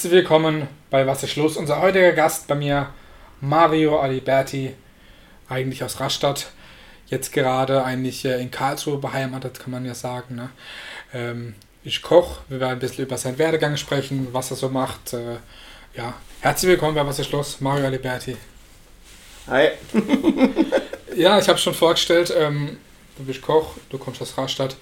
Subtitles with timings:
[0.00, 1.58] Herzlich willkommen bei Was ist Schluss?
[1.58, 2.88] Unser heutiger Gast bei mir,
[3.42, 4.74] Mario Aliberti,
[5.46, 6.52] eigentlich aus Rastatt,
[7.08, 10.36] jetzt gerade eigentlich äh, in Karlsruhe beheimatet, kann man ja sagen.
[10.36, 10.48] Ne?
[11.12, 11.54] Ähm,
[11.84, 15.12] ich koche, wir werden ein bisschen über seinen Werdegang sprechen, was er so macht.
[15.12, 15.36] Äh,
[15.94, 17.60] ja, herzlich willkommen bei Was ist Schluss?
[17.60, 18.38] Mario Aliberti.
[19.48, 19.68] Hi.
[21.14, 22.78] ja, ich habe schon vorgestellt, ähm,
[23.18, 24.76] du bist Koch, du kommst aus Rastatt.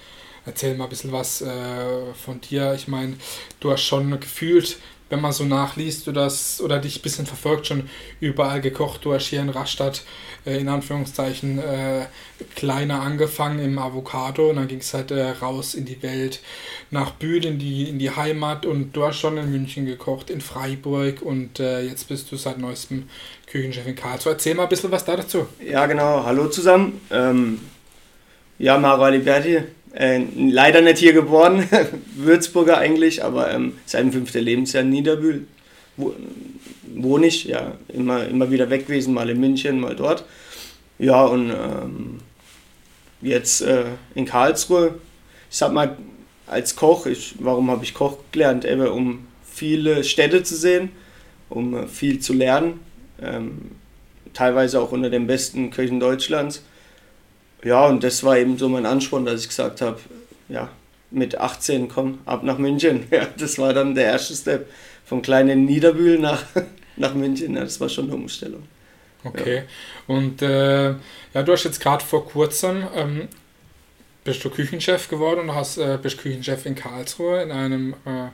[0.46, 2.72] Erzähl mal ein bisschen was äh, von dir.
[2.74, 3.16] Ich meine,
[3.58, 4.78] du hast schon gefühlt,
[5.10, 7.88] wenn man so nachliest du das, oder dich ein bisschen verfolgt, schon
[8.20, 9.04] überall gekocht.
[9.04, 10.02] Du hast hier in Rastatt
[10.44, 12.06] äh, in Anführungszeichen äh,
[12.54, 16.40] kleiner angefangen im Avocado und dann ging es halt äh, raus in die Welt,
[16.90, 20.40] nach Bühl in die, in die Heimat und du hast schon in München gekocht, in
[20.40, 23.08] Freiburg und äh, jetzt bist du seit neuestem
[23.46, 24.32] Küchenchef in Karlsruhe.
[24.32, 25.46] Erzähl mal ein bisschen was da dazu.
[25.64, 26.24] Ja, genau.
[26.24, 27.00] Hallo zusammen.
[27.10, 27.60] Ähm,
[28.58, 29.62] ja, Maro Aliberti,
[29.98, 31.64] äh, leider nicht hier geboren,
[32.14, 35.48] Würzburger eigentlich, aber ähm, sein fünfter Lebensjahr in Niederbühl.
[35.96, 36.14] Wo,
[36.94, 40.24] wohne ich, ja, immer, immer wieder weg gewesen, mal in München, mal dort.
[41.00, 42.20] Ja, und ähm,
[43.20, 44.94] jetzt äh, in Karlsruhe.
[45.50, 45.96] Ich sag mal,
[46.46, 48.64] als Koch, ich, warum habe ich Koch gelernt?
[48.64, 50.90] Eben um viele Städte zu sehen,
[51.48, 52.80] um äh, viel zu lernen.
[53.20, 53.72] Ähm,
[54.32, 56.62] teilweise auch unter den besten Köchen Deutschlands
[57.64, 59.98] ja, und das war eben so mein Ansporn, dass ich gesagt habe,
[60.48, 60.70] ja,
[61.10, 63.06] mit 18 komm, ab nach München.
[63.10, 64.70] Ja, das war dann der erste Step
[65.04, 66.44] vom kleinen Niederbühl nach,
[66.96, 67.54] nach München.
[67.54, 68.64] Ja, das war schon eine Umstellung.
[69.24, 69.56] Okay.
[69.56, 70.14] Ja.
[70.14, 73.28] Und äh, ja, du hast jetzt gerade vor kurzem ähm,
[74.24, 78.28] bist du Küchenchef geworden und hast äh, bist Küchenchef in Karlsruhe in einem äh,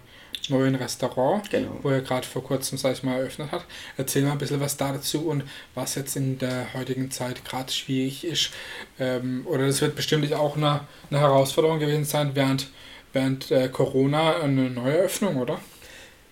[0.49, 1.79] neuen Restaurant, genau.
[1.83, 3.65] wo er gerade vor kurzem, sag ich mal, eröffnet hat.
[3.97, 8.25] Erzähl mal ein bisschen was dazu und was jetzt in der heutigen Zeit gerade schwierig
[8.25, 8.51] ist.
[8.99, 12.69] Ähm, oder das wird bestimmt auch eine, eine Herausforderung gewesen sein während,
[13.13, 15.59] während äh, Corona eine neue Öffnung, oder?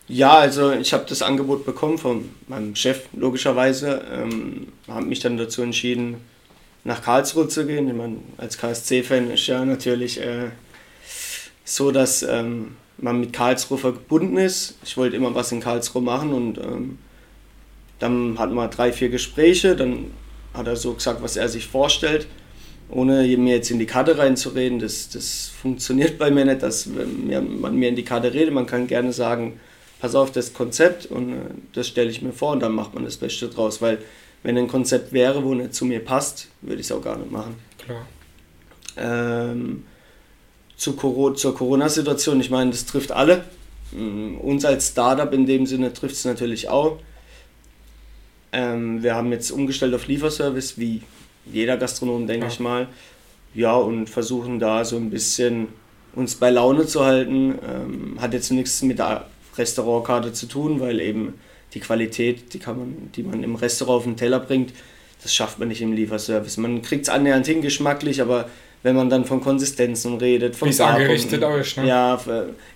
[0.09, 4.05] Ja, also ich habe das Angebot bekommen von meinem Chef, logischerweise.
[4.13, 6.17] Ähm, habe mich dann dazu entschieden,
[6.85, 7.89] nach Karlsruhe zu gehen.
[7.89, 10.51] Ich meine, als KSC-Fan ist ja natürlich äh,
[11.65, 14.79] so, dass ähm, man mit Karlsruhe verbunden ist.
[14.85, 16.99] Ich wollte immer was in Karlsruhe machen und ähm,
[17.99, 19.77] dann hatten wir drei, vier Gespräche.
[19.77, 20.13] Dann
[20.55, 22.27] hat er so gesagt, was er sich vorstellt,
[22.89, 24.79] ohne mir jetzt in die Karte reinzureden.
[24.79, 28.55] Das, das funktioniert bei mir nicht, dass man mir in die Karte redet.
[28.55, 29.59] Man kann gerne sagen,
[30.01, 31.37] pass auf das Konzept und äh,
[31.73, 33.83] das stelle ich mir vor und dann macht man das Beste draus.
[33.83, 33.99] Weil
[34.45, 37.33] wenn ein Konzept wäre, wo nicht zu mir passt, würde ich es auch gar nicht
[37.33, 37.57] machen.
[37.79, 38.07] Klar.
[38.97, 39.85] Ähm,
[40.83, 42.41] zu Corona, zur Corona-Situation.
[42.41, 43.45] Ich meine, das trifft alle.
[43.93, 46.99] Mm, uns als Startup in dem Sinne trifft es natürlich auch.
[48.51, 51.03] Ähm, wir haben jetzt umgestellt auf Lieferservice, wie
[51.47, 52.53] jeder Gastronom, denke ja.
[52.53, 52.89] ich mal.
[53.55, 55.69] Ja, und versuchen da so ein bisschen
[56.17, 57.61] uns bei Laune zu halten.
[57.65, 59.27] Ähm, hat jetzt nichts mit der
[59.57, 61.35] Restaurantkarte zu tun, weil eben
[61.75, 64.73] die Qualität, die, kann man, die man im Restaurant auf den Teller bringt,
[65.23, 66.57] das schafft man nicht im Lieferservice.
[66.57, 68.49] Man kriegt es annähernd hin, geschmacklich, aber
[68.83, 71.87] wenn man dann von Konsistenzen redet, von Wie es angerichtet ist, ne?
[71.87, 72.21] Ja,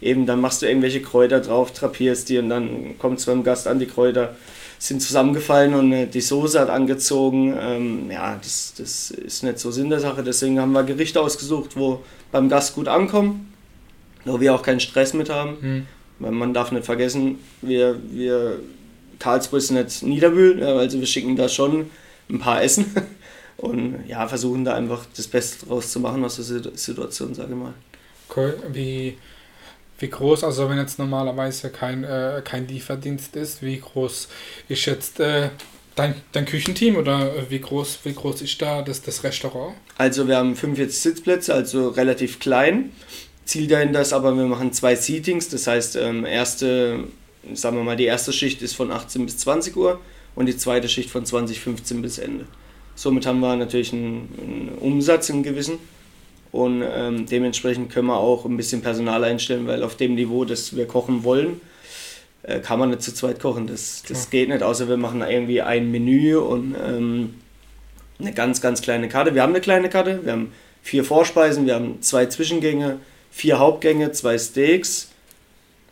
[0.01, 3.67] eben, dann machst du irgendwelche Kräuter drauf, trapierst die und dann kommt es beim Gast
[3.67, 4.37] an, die Kräuter
[4.79, 7.57] sind zusammengefallen und äh, die Soße hat angezogen.
[7.59, 10.23] Ähm, ja, das, das ist nicht so Sinn der Sache.
[10.23, 13.53] Deswegen haben wir Gerichte ausgesucht, wo beim Gast gut ankommen,
[14.25, 15.57] wo wir auch keinen Stress mit haben.
[15.61, 15.87] Hm.
[16.19, 18.59] Weil man darf nicht vergessen, wir, wir
[19.19, 21.91] Karlsruhe ist nicht Niederbühl, also wir schicken da schon
[22.31, 22.87] ein paar Essen.
[23.59, 26.45] und ja, versuchen da einfach das Beste draus zu machen aus der
[26.75, 27.75] Situation, sage ich mal.
[28.35, 28.59] Cool.
[28.73, 29.17] Wie,
[29.99, 34.29] wie groß, also wenn jetzt normalerweise kein, äh, kein Lieferdienst ist, wie groß
[34.69, 35.51] ist jetzt äh,
[35.95, 39.75] dein, dein Küchenteam oder wie groß, wie groß ist da das, das Restaurant?
[39.97, 42.93] Also wir haben 45 Sitzplätze, also relativ klein.
[43.47, 47.05] Ziel dahinter ist aber, wir machen zwei Seatings, das heißt, ähm, erste,
[47.55, 50.01] sagen wir mal, die erste Schicht ist von 18 bis 20 Uhr
[50.35, 52.47] und die zweite Schicht von 2015 bis Ende.
[52.97, 55.79] Somit haben wir natürlich einen, einen Umsatz im gewissen
[56.51, 60.75] und ähm, dementsprechend können wir auch ein bisschen Personal einstellen, weil auf dem Niveau, das
[60.75, 61.61] wir kochen wollen,
[62.43, 63.67] äh, kann man nicht zu zweit kochen.
[63.67, 67.35] Das, das geht nicht, außer wir machen irgendwie ein Menü und ähm,
[68.19, 69.35] eine ganz, ganz kleine Karte.
[69.35, 70.53] Wir haben eine kleine Karte, wir haben
[70.83, 72.99] vier Vorspeisen, wir haben zwei Zwischengänge,
[73.31, 75.11] vier Hauptgänge, zwei Steaks,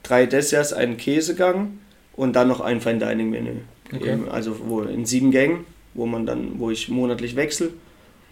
[0.02, 1.80] drei Desserts, einen Käsegang
[2.16, 3.56] und dann noch ein Fine Dining Menü.
[3.92, 4.16] Okay.
[4.30, 4.56] Also
[4.90, 7.70] in sieben Gängen wo man dann, wo ich monatlich wechsle.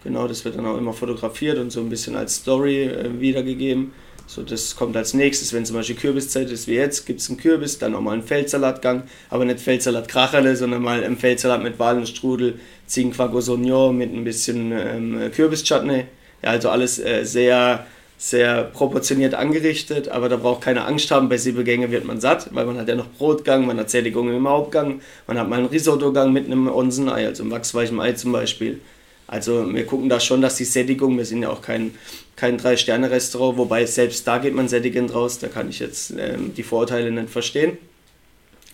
[0.03, 3.93] Genau, das wird dann auch immer fotografiert und so ein bisschen als Story äh, wiedergegeben.
[4.25, 7.37] So, das kommt als nächstes, wenn zum Beispiel Kürbiszeit ist wie jetzt, gibt es einen
[7.37, 12.59] Kürbis, dann nochmal einen Feldsalatgang, aber nicht Feldsalat Kracherle, sondern mal einen Feldsalat mit Walnussstrudel,
[12.87, 16.05] Ziegenquack mit ein bisschen ähm, Kürbischutney.
[16.41, 17.85] Ja, also alles äh, sehr,
[18.23, 22.47] sehr proportioniert angerichtet, aber da braucht keine Angst haben, bei sieben Gängen wird man satt,
[22.55, 25.65] weil man hat ja noch Brotgang, man hat Sättigung im Hauptgang, man hat mal einen
[25.65, 28.79] Risottogang mit einem Onsenei, also einem wachsweichen Ei zum Beispiel.
[29.27, 31.95] Also wir gucken da schon, dass die Sättigung, wir sind ja auch kein,
[32.37, 36.63] kein Drei-Sterne-Restaurant, wobei selbst da geht man sättigend raus, da kann ich jetzt ähm, die
[36.63, 37.77] Vorteile nicht verstehen.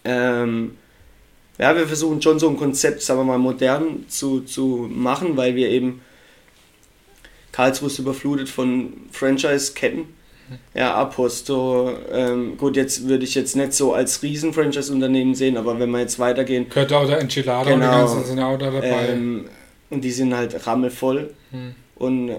[0.05, 0.75] Ähm,
[1.57, 5.55] ja, wir versuchen schon so ein Konzept, sagen wir mal, modern zu, zu machen, weil
[5.55, 6.01] wir eben
[7.59, 10.05] Karlsruhe ist überflutet von Franchise-Ketten.
[10.73, 15.91] Ja, Aposto, ähm, gut, jetzt würde ich jetzt nicht so als Riesen-Franchise-Unternehmen sehen, aber wenn
[15.91, 16.69] wir jetzt weitergehen.
[16.69, 17.73] Gehört auch der Enchilada Genau.
[17.75, 19.09] und die ganzen sind auch da dabei.
[19.09, 19.49] Ähm,
[19.89, 21.31] und die sind halt rammelvoll.
[21.51, 21.75] Hm.
[21.95, 22.31] Und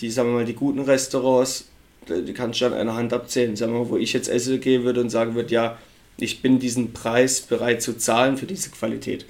[0.00, 1.64] die, sagen wir mal, die guten Restaurants,
[2.06, 3.56] die die kannst du an einer Hand abzählen.
[3.56, 5.78] Sagen wir mal, wo ich jetzt essen gehen würde und sagen würde, ja,
[6.18, 9.24] ich bin diesen Preis bereit zu zahlen für diese Qualität.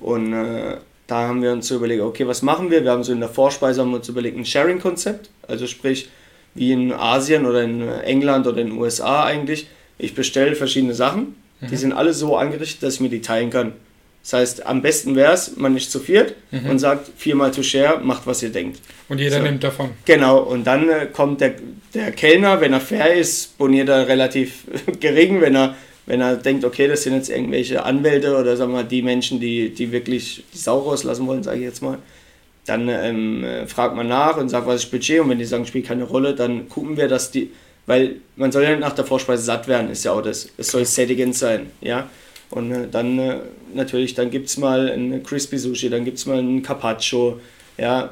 [0.00, 2.82] Und äh, da haben wir uns so überlegt, okay, was machen wir?
[2.84, 5.30] Wir haben so in der Vorspeise haben wir uns überlegt, ein Sharing-Konzept.
[5.46, 6.08] Also sprich,
[6.54, 9.66] wie in Asien oder in England oder in den USA eigentlich.
[9.98, 11.34] Ich bestelle verschiedene Sachen.
[11.60, 11.76] Die Mhm.
[11.78, 13.72] sind alle so angerichtet, dass ich mir die teilen kann.
[14.22, 16.70] Das heißt, am besten wäre es, man nicht zu viert Mhm.
[16.70, 18.80] und sagt viermal to share, macht was ihr denkt.
[19.10, 19.42] Und jeder so.
[19.42, 19.90] nimmt davon.
[20.06, 21.54] Genau, und dann äh, kommt der,
[21.92, 24.64] der Kellner, wenn er fair ist, boniert er relativ
[25.00, 25.74] gering, wenn er,
[26.06, 29.40] wenn er denkt, okay, das sind jetzt irgendwelche Anwälte oder sagen wir mal die Menschen,
[29.40, 31.98] die, die wirklich die Sau rauslassen wollen, sage ich jetzt mal.
[32.66, 35.66] Dann ähm, äh, fragt man nach und sagt, was ist Budget und wenn die sagen,
[35.66, 37.50] spielt keine Rolle, dann gucken wir, dass die,
[37.86, 40.68] weil man soll ja nicht nach der Vorspeise satt werden, ist ja auch das, es
[40.68, 42.08] soll sättigend sein, ja.
[42.50, 43.36] Und äh, dann äh,
[43.74, 47.40] natürlich, dann gibt es mal ein Crispy Sushi, dann gibt es mal ein Carpaccio,
[47.76, 48.10] ja,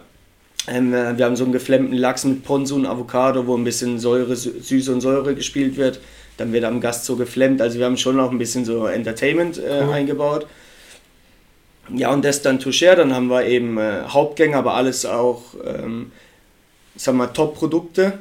[0.68, 3.98] ähm, äh, wir haben so einen geflammten Lachs mit Ponzu und Avocado, wo ein bisschen
[3.98, 6.00] Säure, Sü- Süße und Säure gespielt wird.
[6.36, 7.60] Dann wird am Gast so geflammt.
[7.60, 9.92] Also wir haben schon auch ein bisschen so Entertainment äh, Cool.
[9.92, 10.46] eingebaut.
[11.94, 16.12] Ja, und das dann Toucher, dann haben wir eben äh, Hauptgänge, aber alles auch, ähm,
[17.18, 18.18] wir mal, Top-Produkte.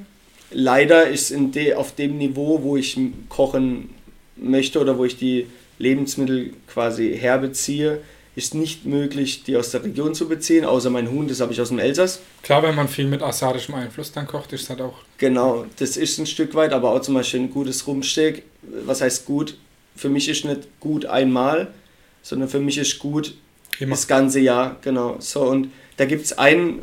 [0.52, 2.98] Leider ist in de, auf dem Niveau, wo ich
[3.30, 3.90] kochen
[4.36, 5.48] möchte oder wo ich die
[5.78, 8.02] Lebensmittel quasi herbeziehe,
[8.36, 11.60] ist nicht möglich, die aus der Region zu beziehen, außer mein Huhn, das habe ich
[11.60, 12.22] aus dem Elsass.
[12.44, 15.00] Klar, wenn man viel mit asiatischem Einfluss dann kocht, ist das auch.
[15.18, 18.44] Genau, das ist ein Stück weit, aber auch zum Beispiel ein gutes Rumsteak.
[18.86, 19.58] Was heißt gut?
[19.96, 21.74] Für mich ist nicht gut einmal,
[22.22, 23.36] sondern für mich ist gut
[23.80, 23.92] Immer.
[23.92, 24.78] das ganze Jahr.
[24.82, 25.18] Genau.
[25.20, 26.80] So, und da gibt es einen,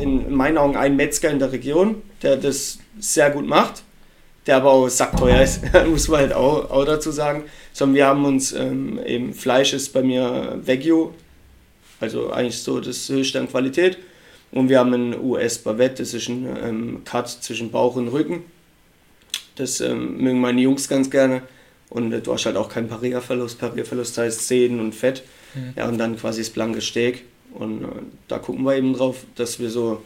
[0.00, 3.82] in meinen Augen, einen Metzger in der Region, der das sehr gut macht,
[4.46, 7.44] der aber auch sackteuer ist, muss man halt auch, auch dazu sagen.
[7.72, 11.10] Sondern wir haben uns ähm, eben, Fleisch ist bei mir Wagyu,
[12.00, 13.98] also eigentlich so das höchste an Qualität.
[14.52, 18.44] Und wir haben ein US Bavette, das ist ein ähm, Cut zwischen Bauch und Rücken.
[19.56, 21.42] Das ähm, mögen meine Jungs ganz gerne.
[21.88, 23.58] Und äh, du hast halt auch keinen Pariga-Verlust.
[23.58, 25.24] Pariga-Verlust heißt Zähnen und Fett.
[25.54, 25.74] Mhm.
[25.76, 27.24] Ja, und dann quasi das blanke Steak.
[27.54, 27.88] Und äh,
[28.28, 30.02] da gucken wir eben drauf, dass wir so,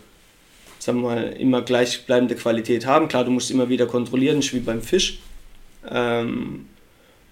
[0.81, 3.06] sagen wir mal, immer gleichbleibende Qualität haben.
[3.06, 5.21] Klar, du musst immer wieder kontrollieren, nicht wie beim Fisch.
[5.88, 6.67] Ähm,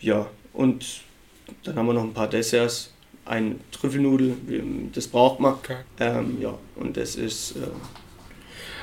[0.01, 0.85] ja, und
[1.65, 2.93] dann haben wir noch ein paar Desserts.
[3.25, 4.37] Ein Trüffelnudel,
[4.95, 5.55] das braucht man.
[5.55, 5.77] Okay.
[6.01, 7.61] Ähm, ja, und das ist, äh,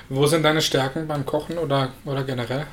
[0.09, 2.67] Wo sind deine Stärken beim Kochen oder, oder generell?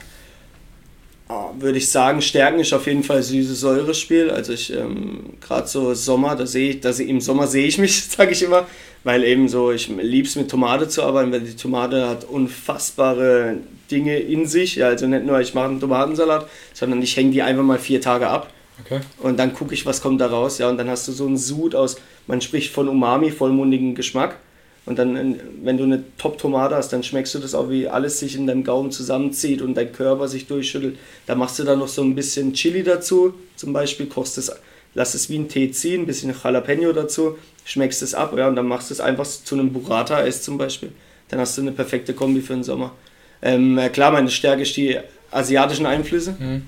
[1.58, 4.30] Würde ich sagen, Stärken ist auf jeden Fall süße Säurespiel.
[4.30, 7.78] Also ich, ähm, gerade so Sommer, da sehe ich, da seh, im Sommer sehe ich
[7.78, 8.66] mich, sage ich immer,
[9.04, 13.58] weil eben so, ich liebe es mit Tomate zu arbeiten, weil die Tomate hat unfassbare
[13.90, 14.76] Dinge in sich.
[14.76, 18.00] Ja, also nicht nur, ich mache einen Tomatensalat, sondern ich hänge die einfach mal vier
[18.00, 18.50] Tage ab.
[18.84, 19.00] Okay.
[19.18, 20.58] Und dann gucke ich, was kommt da raus.
[20.58, 21.96] Ja, und dann hast du so einen Sud aus,
[22.26, 24.36] man spricht von Umami, vollmundigen Geschmack.
[24.84, 28.18] Und dann, äh, wenn du eine Top-Tomate hast, dann schmeckst du das auch, wie alles
[28.18, 30.98] sich in deinem Gaumen zusammenzieht und dein Körper sich durchschüttelt.
[31.26, 34.50] Da machst du dann noch so ein bisschen Chili dazu, zum Beispiel, kochst es,
[34.94, 38.56] lass es wie ein Tee ziehen, ein bisschen Jalapeno dazu, schmeckst es ab, ja, und
[38.56, 40.90] dann machst du es einfach zu einem Burrata-Ess zum Beispiel.
[41.28, 42.92] Dann hast du eine perfekte Kombi für den Sommer.
[43.40, 44.98] Ähm, äh, klar, meine Stärke ist die
[45.30, 46.62] asiatischen Einflüsse Mhm.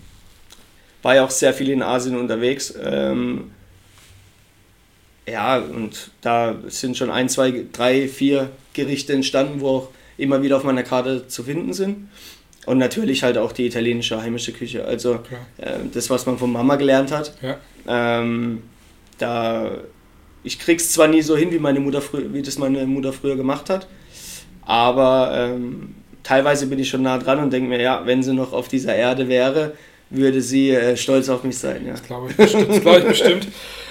[1.03, 2.73] war ja auch sehr viel in Asien unterwegs.
[2.83, 3.51] Ähm,
[5.27, 10.57] ja, und da sind schon ein, zwei, drei, vier Gerichte entstanden, wo auch immer wieder
[10.57, 12.09] auf meiner Karte zu finden sind.
[12.67, 14.85] Und natürlich halt auch die italienische heimische Küche.
[14.85, 15.21] Also
[15.59, 17.35] äh, das, was man von Mama gelernt hat.
[17.43, 17.59] Ja.
[17.87, 18.63] Ähm,
[19.19, 19.71] da,
[20.43, 23.71] ich krieg's zwar nie so hin, wie, meine Mutter wie das meine Mutter früher gemacht
[23.71, 23.87] hat,
[24.63, 28.53] aber ähm, teilweise bin ich schon nah dran und denke mir, ja, wenn sie noch
[28.53, 29.73] auf dieser Erde wäre,
[30.11, 31.85] würde sie äh, stolz auf mich sein.
[31.87, 31.93] Ja.
[31.93, 32.69] Das glaube ich bestimmt.
[32.69, 33.49] Das glaube ich bestimmt.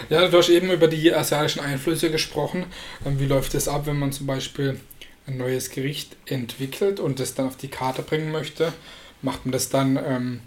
[0.10, 2.66] Ja, du hast eben über die asiatischen Einflüsse gesprochen.
[3.06, 4.80] Ähm, Wie läuft es ab, wenn man zum Beispiel
[5.28, 8.74] ein neues Gericht entwickelt und das dann auf die Karte bringen möchte?
[9.22, 10.40] Macht man das dann ähm,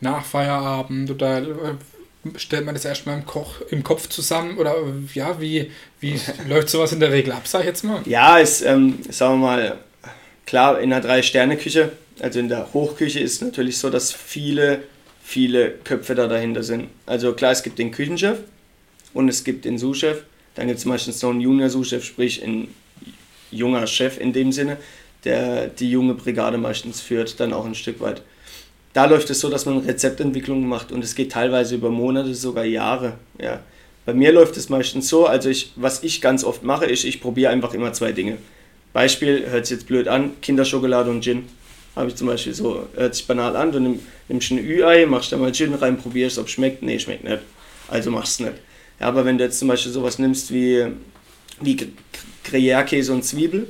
[0.00, 1.74] nach Feierabend oder äh,
[2.36, 4.58] stellt man das erstmal im, Koch, im Kopf zusammen?
[4.58, 8.02] Oder äh, ja, wie, wie läuft sowas in der Regel ab, sag ich jetzt mal?
[8.06, 9.78] Ja, ist, ähm, sagen wir mal,
[10.46, 14.82] klar, in einer Drei-Sterne-Küche, also in der Hochküche ist natürlich so, dass viele,
[15.22, 16.88] viele Köpfe da dahinter sind.
[17.06, 18.38] Also klar, es gibt den Küchenchef
[19.12, 20.22] und es gibt den Sous-Chef.
[20.54, 22.68] Dann gibt es meistens noch einen Junior-Sous-Chef, sprich ein
[23.50, 24.76] junger Chef in dem Sinne,
[25.24, 28.22] der die junge Brigade meistens führt, dann auch ein Stück weit.
[28.92, 32.64] Da läuft es so, dass man Rezeptentwicklung macht und es geht teilweise über Monate, sogar
[32.64, 33.14] Jahre.
[33.40, 33.60] Ja.
[34.06, 37.20] Bei mir läuft es meistens so, also ich, was ich ganz oft mache, ist, ich
[37.20, 38.38] probiere einfach immer zwei Dinge.
[38.92, 41.48] Beispiel, hört sich jetzt blöd an, Kinderschokolade und Gin.
[41.96, 45.30] Habe ich zum Beispiel so, hört sich banal an, du nimm, nimmst ein Ü-Ei, machst
[45.30, 46.82] da mal Gin rein, probierst, ob es schmeckt.
[46.82, 47.42] Nee, schmeckt nicht.
[47.88, 48.56] Also machst du nicht.
[49.00, 50.86] Ja, aber wenn du jetzt zum Beispiel sowas nimmst wie,
[51.60, 51.76] wie
[52.44, 53.68] Gruyère-Käse und Zwiebel,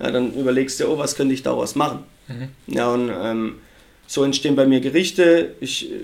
[0.00, 2.04] ja, dann überlegst du, oh, was könnte ich daraus machen?
[2.28, 2.48] Mhm.
[2.74, 3.54] Ja, und ähm,
[4.06, 5.54] so entstehen bei mir Gerichte.
[5.60, 6.00] Ich äh,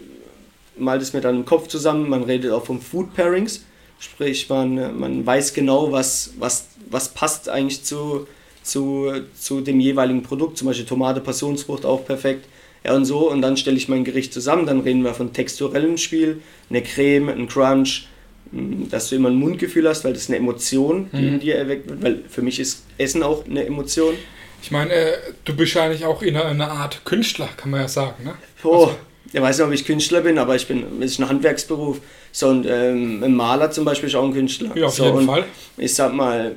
[0.77, 2.09] mal das mir dann im Kopf zusammen.
[2.09, 3.65] Man redet auch vom Food Pairings.
[3.99, 8.29] Sprich, man, man weiß genau, was, was, was passt eigentlich zu,
[8.69, 10.59] zu, zu dem jeweiligen Produkt.
[10.59, 12.47] Zum Beispiel Tomate, Passionsfrucht auch perfekt.
[12.85, 13.31] Ja, und so.
[13.31, 14.67] Und dann stelle ich mein Gericht zusammen.
[14.67, 18.07] Dann reden wir von texturellem Spiel, eine Creme, ein Crunch,
[18.53, 21.29] hm, dass du immer ein Mundgefühl hast, weil das eine Emotion, die mhm.
[21.35, 22.03] in dir erweckt wird.
[22.03, 24.15] Weil für mich ist Essen auch eine Emotion.
[24.63, 25.13] Ich meine, äh,
[25.45, 28.25] du bist eigentlich auch in einer, einer, Art Künstler, kann man ja sagen.
[28.25, 28.35] Ne?
[28.65, 28.97] Oh, also,
[29.33, 32.01] ich weiß nicht, ob ich Künstler bin, aber ich bin, es ist ein Handwerksberuf.
[32.33, 34.77] So, und ähm, ein Maler zum Beispiel ist auch ein Künstler.
[34.77, 35.45] Ja, auf so, jeden Fall.
[35.77, 36.57] Ich sag mal,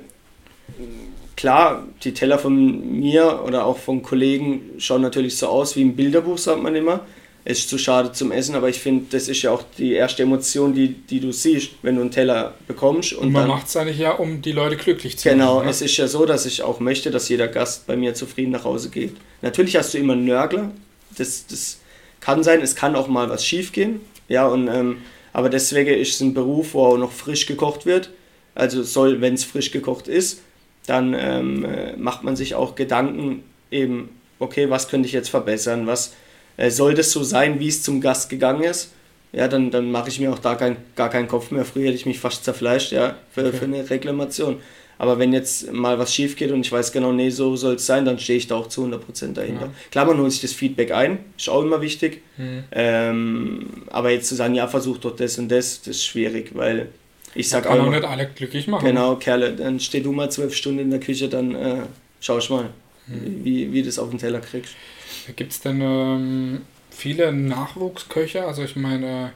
[1.41, 5.95] klar, die Teller von mir oder auch von Kollegen schauen natürlich so aus wie ein
[5.95, 6.99] Bilderbuch, sagt man immer.
[7.43, 10.21] Es ist zu schade zum Essen, aber ich finde, das ist ja auch die erste
[10.21, 13.13] Emotion, die, die du siehst, wenn du einen Teller bekommst.
[13.13, 15.39] Und, und man macht es eigentlich ja, um die Leute glücklich zu machen.
[15.39, 15.71] Genau, ne?
[15.71, 18.63] es ist ja so, dass ich auch möchte, dass jeder Gast bei mir zufrieden nach
[18.63, 19.15] Hause geht.
[19.41, 20.69] Natürlich hast du immer einen Nörgler,
[21.17, 21.79] das, das
[22.19, 24.01] kann sein, es kann auch mal was schief gehen.
[24.29, 24.97] Ja, und, ähm,
[25.33, 28.11] aber deswegen ist es ein Beruf, wo auch noch frisch gekocht wird.
[28.53, 30.41] Also soll, wenn es frisch gekocht ist,
[30.87, 34.09] dann ähm, äh, macht man sich auch Gedanken eben,
[34.39, 36.13] okay, was könnte ich jetzt verbessern, was
[36.57, 38.91] äh, soll das so sein, wie es zum Gast gegangen ist,
[39.33, 41.63] ja, dann, dann mache ich mir auch da kein, gar keinen Kopf mehr.
[41.63, 43.57] Früher hätte ich mich fast zerfleischt, ja, für, okay.
[43.57, 44.57] für eine Reklamation.
[44.97, 47.87] Aber wenn jetzt mal was schief geht und ich weiß genau, nee, so soll es
[47.87, 49.65] sein, dann stehe ich da auch zu 100% dahinter.
[49.65, 49.73] Ja.
[49.89, 52.21] Klar, man holt sich das Feedback ein, ist auch immer wichtig.
[52.37, 52.63] Mhm.
[52.71, 56.89] Ähm, aber jetzt zu sagen, ja, versuch doch das und das, das ist schwierig, weil
[57.35, 57.85] ich sag kann auch.
[57.85, 58.85] Auch nicht alle glücklich machen.
[58.85, 61.81] Genau, Kerle, dann steh du mal zwölf Stunden in der Küche, dann äh,
[62.19, 62.69] schau ich mal,
[63.07, 63.43] mhm.
[63.43, 64.75] wie, wie du das auf den Teller kriegst.
[65.35, 68.45] Gibt es denn ähm, viele Nachwuchsköche?
[68.45, 69.33] Also ich meine,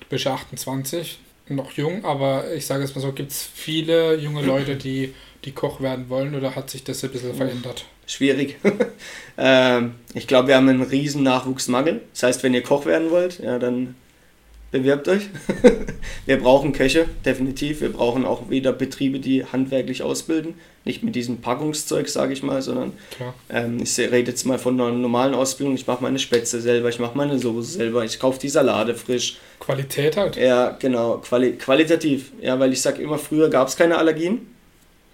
[0.00, 1.18] du bist 28,
[1.48, 5.52] noch jung, aber ich sage es mal so, gibt es viele junge Leute, die, die
[5.52, 7.84] Koch werden wollen oder hat sich das ein bisschen verändert?
[8.06, 8.56] Schwierig.
[9.38, 12.00] ähm, ich glaube, wir haben einen riesen Nachwuchsmangel.
[12.12, 13.94] Das heißt, wenn ihr Koch werden wollt, ja, dann
[14.70, 15.28] bewerbt euch.
[16.26, 17.80] wir brauchen Köche, definitiv.
[17.80, 20.54] Wir brauchen auch wieder Betriebe, die handwerklich ausbilden.
[20.84, 22.92] Nicht mit diesem Packungszeug, sage ich mal, sondern
[23.50, 25.74] ähm, ich rede jetzt mal von einer normalen Ausbildung.
[25.74, 29.38] Ich mache meine Spätzle selber, ich mache meine Soße selber, ich kaufe die Salate frisch.
[29.58, 30.36] Qualität halt.
[30.36, 32.32] Ja, genau, quali qualitativ.
[32.40, 34.46] Ja, weil ich sage immer, früher gab es keine Allergien.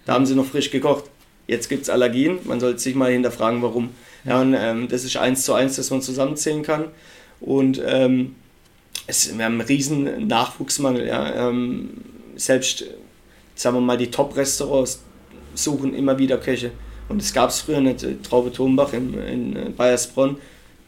[0.05, 1.05] Da haben sie noch frisch gekocht.
[1.47, 2.39] Jetzt gibt es Allergien.
[2.45, 3.89] Man sollte sich mal hinterfragen, warum.
[4.23, 6.85] Ja, und ähm, das ist eins zu eins, das man zusammenzählen kann.
[7.39, 8.35] Und ähm,
[9.07, 11.07] es, wir haben einen riesen Nachwuchsmangel.
[11.07, 11.49] Ja.
[11.49, 11.89] Ähm,
[12.35, 12.85] selbst,
[13.55, 15.01] sagen wir mal, die Top-Restaurants
[15.55, 16.71] suchen immer wieder Köche.
[17.09, 18.05] Und es gab es früher nicht.
[18.23, 20.37] Traube Turmbach in, in Bayersbronn,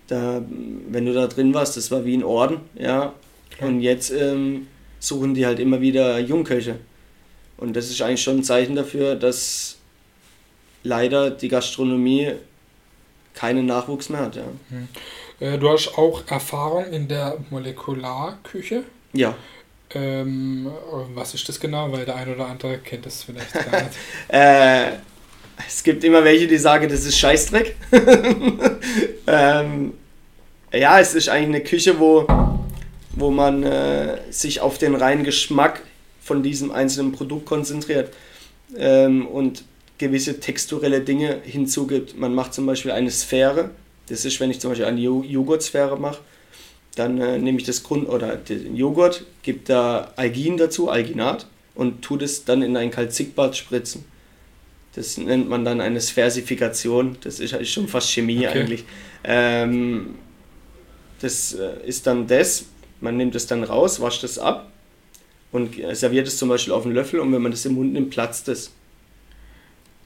[0.07, 0.43] da,
[0.89, 2.57] wenn du da drin warst, das war wie ein Orden.
[2.77, 3.13] Ja.
[3.61, 4.67] Und jetzt ähm,
[4.99, 6.75] suchen die halt immer wieder Jungköche.
[7.57, 9.77] Und das ist eigentlich schon ein Zeichen dafür, dass
[10.83, 12.33] leider die Gastronomie
[13.33, 14.35] keinen Nachwuchs mehr hat.
[14.35, 14.43] Ja.
[15.39, 18.83] Äh, du hast auch Erfahrung in der Molekularküche.
[19.13, 19.35] Ja.
[19.91, 20.69] Ähm,
[21.15, 21.91] was ist das genau?
[21.91, 23.95] Weil der eine oder andere kennt das vielleicht gar nicht.
[24.27, 24.97] äh,
[25.67, 27.75] es gibt immer welche, die sagen, das ist Scheißdreck.
[29.27, 29.93] ähm,
[30.71, 32.27] ja, es ist eigentlich eine Küche, wo,
[33.11, 35.81] wo man äh, sich auf den reinen Geschmack
[36.21, 38.13] von diesem einzelnen Produkt konzentriert
[38.77, 39.63] ähm, und
[39.97, 42.17] gewisse texturelle Dinge hinzugibt.
[42.17, 43.71] Man macht zum Beispiel eine Sphäre
[44.09, 46.19] das ist, wenn ich zum Beispiel eine Joghurtsphäre mache,
[46.95, 52.01] dann äh, nehme ich das Grund oder den Joghurt, gebe da Algin dazu, Alginat, und
[52.01, 54.03] tue das dann in ein Kalzitbad spritzen.
[54.95, 57.17] Das nennt man dann eine Sphärsifikation.
[57.21, 58.59] Das ist, ist schon fast Chemie okay.
[58.59, 58.83] eigentlich.
[59.23, 60.15] Ähm,
[61.21, 62.65] das äh, ist dann das.
[62.99, 64.71] Man nimmt es dann raus, wascht es ab
[65.51, 68.09] und serviert es zum Beispiel auf einen Löffel und wenn man das im Mund nimmt,
[68.09, 68.71] platzt es.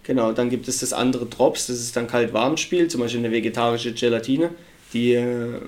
[0.04, 3.94] Genau, dann gibt es das andere Drops, das ist dann kalt-warm-Spiel, zum Beispiel eine vegetarische
[3.94, 4.50] Gelatine,
[4.94, 5.60] die äh,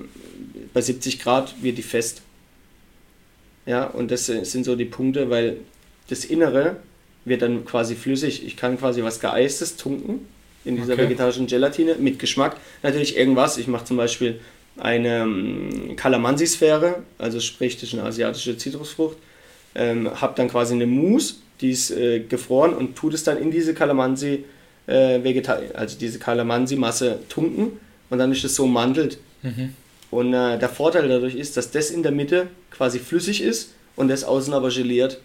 [0.74, 2.22] bei 70 Grad wird die fest.
[3.64, 5.56] Ja, und das sind so die Punkte, weil
[6.08, 6.76] das Innere
[7.24, 8.46] wird dann quasi flüssig.
[8.46, 10.20] Ich kann quasi was Geeistes tunken
[10.64, 11.02] in dieser Okay.
[11.04, 12.56] vegetarischen Gelatine mit Geschmack.
[12.82, 13.58] Natürlich irgendwas.
[13.58, 14.40] Ich mache zum Beispiel
[14.78, 19.16] eine ähm, Kalamansi-Sphäre, also sprich, das ist eine asiatische Zitrusfrucht.
[19.74, 23.50] Ähm, habe dann quasi eine Mousse, die ist äh, gefroren und tut es dann in
[23.50, 24.44] diese Kalamansi,
[24.86, 25.20] äh,
[25.74, 29.18] also diese Kalamansi-Masse tunken und dann ist es so umwandelt.
[29.42, 29.74] Mhm.
[30.10, 34.08] Und äh, der Vorteil dadurch ist, dass das in der Mitte quasi flüssig ist und
[34.08, 35.20] das außen aber geliert.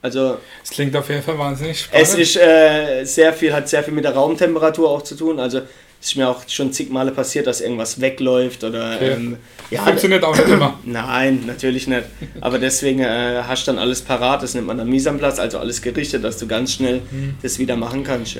[0.00, 2.08] Also Es klingt auf jeden Fall wahnsinnig spannend.
[2.08, 5.40] es ist äh, sehr viel, hat sehr viel mit der Raumtemperatur auch zu tun.
[5.40, 5.62] Also
[6.00, 9.10] ist mir auch schon zig Male passiert, dass irgendwas wegläuft oder Okay.
[9.12, 9.36] ähm,
[9.70, 10.78] ja, Funktioniert auch nicht immer.
[10.84, 12.04] Nein, natürlich nicht.
[12.40, 15.82] Aber deswegen äh, hast du dann alles parat, das nennt man en place, also alles
[15.82, 17.34] gerichtet, dass du ganz schnell Mhm.
[17.42, 18.38] das wieder machen kannst.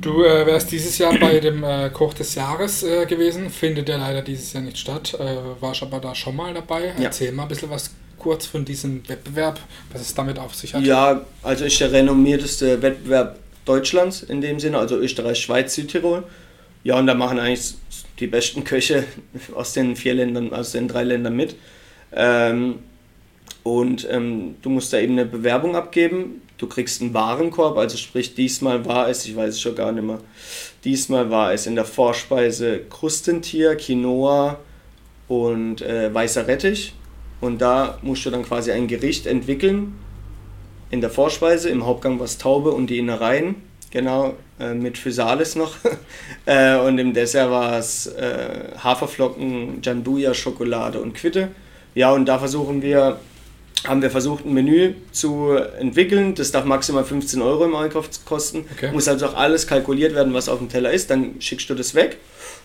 [0.00, 3.96] Du äh, wärst dieses Jahr bei dem äh, Koch des Jahres äh, gewesen, findet ja
[3.98, 5.14] leider dieses Jahr nicht statt.
[5.20, 6.86] Äh, warst aber da schon mal dabei.
[6.98, 7.04] Ja.
[7.04, 9.60] Erzähl mal ein bisschen was kurz von diesem Wettbewerb,
[9.92, 10.82] was es damit auf sich hat.
[10.84, 16.24] Ja, also ist der renommierteste Wettbewerb Deutschlands in dem Sinne, also Österreich, Schweiz, Südtirol.
[16.82, 17.74] Ja, und da machen eigentlich
[18.18, 19.04] die besten Köche
[19.54, 21.56] aus den vier Ländern, aus den drei Ländern mit.
[22.12, 22.80] Ähm,
[23.62, 26.42] und ähm, du musst da eben eine Bewerbung abgeben.
[26.56, 30.04] Du kriegst einen Warenkorb, also sprich, diesmal war es, ich weiß es schon gar nicht
[30.04, 30.20] mehr,
[30.84, 34.58] diesmal war es in der Vorspeise Krustentier, Quinoa
[35.28, 36.94] und äh, weißer Rettich.
[37.40, 39.94] Und da musst du dann quasi ein Gericht entwickeln.
[40.90, 43.54] In der Vorspeise, im Hauptgang war es Taube und die Innereien,
[43.90, 45.76] genau, äh, mit Physalis noch.
[46.46, 51.48] äh, und im Dessert war es äh, Haferflocken, Gianduja, Schokolade und Quitte.
[51.94, 53.18] Ja, und da versuchen wir,
[53.86, 56.34] haben wir versucht, ein Menü zu entwickeln.
[56.34, 58.64] Das darf maximal 15 Euro im Einkauf kosten.
[58.76, 58.92] Okay.
[58.92, 61.10] Muss also auch alles kalkuliert werden, was auf dem Teller ist.
[61.10, 62.18] Dann schickst du das weg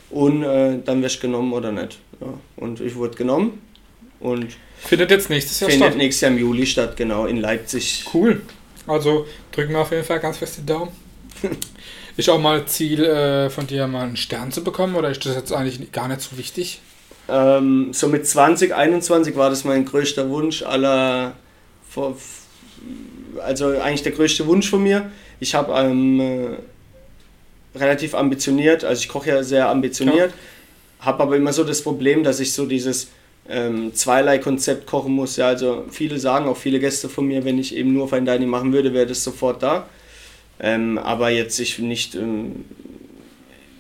[0.10, 1.98] und äh, dann wirst du genommen oder nicht.
[2.22, 2.28] Ja.
[2.58, 3.62] Und ich wurde genommen
[4.20, 5.98] und Findet jetzt nächstes Jahr findet statt.
[5.98, 8.06] nächstes Jahr im Juli statt, genau, in Leipzig.
[8.14, 8.42] Cool.
[8.86, 10.92] Also drücken wir auf jeden Fall ganz fest die Daumen.
[12.18, 15.36] Ist auch mal Ziel äh, von dir, mal einen Stern zu bekommen oder ist das
[15.36, 16.80] jetzt eigentlich gar nicht so wichtig?
[17.28, 21.34] Ähm, so mit 2021 war das mein größter Wunsch aller,
[23.44, 25.12] also eigentlich der größte Wunsch von mir.
[25.42, 30.34] Ich habe ähm, äh, relativ ambitioniert, also ich koche ja sehr ambitioniert,
[31.02, 33.10] habe aber immer so das Problem, dass ich so dieses
[33.50, 35.36] ähm, Zweierlei-Konzept kochen muss.
[35.36, 38.50] Ja, also viele sagen, auch viele Gäste von mir, wenn ich eben nur Fine Dining
[38.50, 39.88] machen würde, wäre das sofort da.
[40.60, 42.66] Ähm, aber jetzt ich nicht, ähm,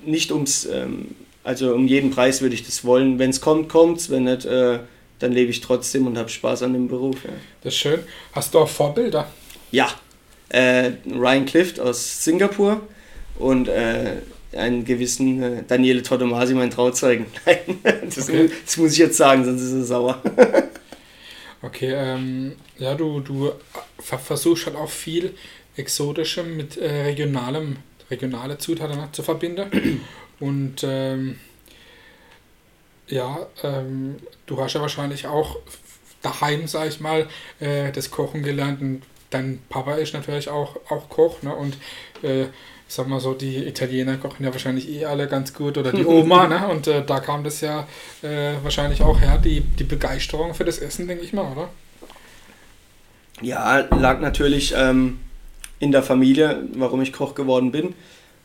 [0.05, 3.19] nicht ums, ähm, also um jeden Preis würde ich das wollen.
[3.19, 4.09] Wenn es kommt, kommt's.
[4.09, 4.79] Wenn nicht, äh,
[5.19, 7.15] dann lebe ich trotzdem und habe Spaß an dem Beruf.
[7.23, 7.99] Ja, Das ist schön.
[8.33, 9.29] Hast du auch Vorbilder?
[9.71, 9.87] ja.
[10.49, 12.79] Äh, Ryan Clift aus Singapur
[13.39, 14.17] und äh,
[14.55, 17.25] einen gewissen äh, Daniele Todomasi, mein Trauzeugen.
[17.45, 18.43] Nein, das, Okay.
[18.43, 20.21] mu das muss ich jetzt sagen, sonst ist er sauer.
[21.61, 23.51] Okay, ähm, ja, du, du
[23.99, 25.33] ver- versuchst halt auch viel
[25.77, 27.77] Exotischem mit äh, regionalem,
[28.09, 30.01] regionale Zutaten zu verbinden.
[30.39, 31.39] Und ähm,
[33.07, 35.57] ja, ähm, du hast ja wahrscheinlich auch
[36.21, 37.27] daheim, sag ich mal,
[37.59, 38.81] äh, das Kochen gelernt.
[38.81, 41.55] Und dein Papa ist natürlich auch, auch Koch, ne?
[41.55, 41.77] Und
[42.23, 42.43] äh,
[42.87, 46.05] ich sag mal so, die Italiener kochen ja wahrscheinlich eh alle ganz gut oder die
[46.05, 46.67] Oma, ne?
[46.67, 47.87] Und äh, da kam das ja
[48.21, 51.69] äh, wahrscheinlich auch her, die, die Begeisterung für das Essen, denke ich mal, oder?
[53.41, 55.19] Ja, lag natürlich ähm,
[55.79, 57.93] in der Familie, warum ich Koch geworden bin.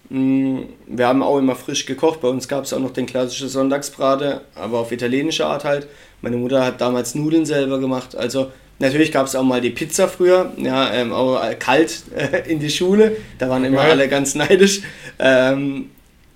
[0.08, 2.20] Mm, Wir haben auch immer frisch gekocht.
[2.20, 5.86] Bei uns gab es auch noch den klassischen Sonntagsbrate, aber auf italienische Art halt.
[6.22, 8.16] Meine Mutter hat damals Nudeln selber gemacht.
[8.16, 12.50] Also natürlich gab es auch mal die Pizza früher, ja, ähm, auch äh, kalt äh,
[12.50, 13.16] in die Schule.
[13.38, 13.90] Da waren immer Ja.
[13.90, 14.82] alle ganz neidisch.
[15.18, 15.90] Ähm,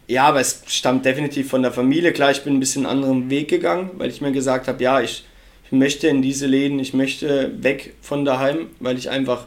[0.07, 2.13] ja, aber es stammt definitiv von der Familie.
[2.13, 5.01] Klar, ich bin ein bisschen einen anderen Weg gegangen, weil ich mir gesagt habe, ja,
[5.01, 5.25] ich,
[5.67, 9.47] ich möchte in diese Läden, ich möchte weg von daheim, weil ich einfach